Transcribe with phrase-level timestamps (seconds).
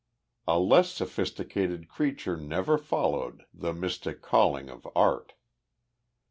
[0.47, 5.33] A less sophisticated creature never followed the mystic calling of art.